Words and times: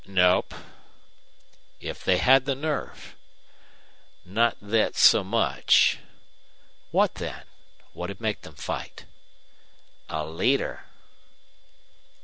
"Nope." 0.07 0.55
"If 1.79 2.03
they 2.03 2.17
had 2.17 2.45
the 2.45 2.55
nerve?" 2.55 3.15
"Not 4.25 4.57
thet 4.59 4.95
so 4.95 5.23
much." 5.23 5.99
"What 6.89 7.13
then? 7.21 7.43
What'd 7.93 8.19
make 8.19 8.41
them 8.41 8.55
fight?" 8.55 9.05
"A 10.09 10.25
leader!" 10.25 10.87